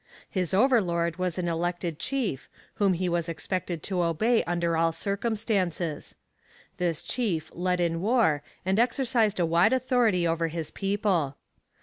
[0.31, 2.49] His overlord was an elected chief,
[2.81, 6.15] whom he was expected to obey under all circumstances.
[6.77, 11.37] This chief led in war and exercised a wide authority over his people.